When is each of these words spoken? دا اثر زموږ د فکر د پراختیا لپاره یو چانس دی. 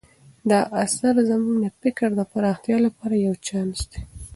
دا 0.49 0.59
اثر 0.83 1.13
زموږ 1.29 1.55
د 1.63 1.67
فکر 1.81 2.09
د 2.15 2.21
پراختیا 2.31 2.77
لپاره 2.85 3.15
یو 3.25 3.35
چانس 3.47 3.79
دی. 3.91 3.99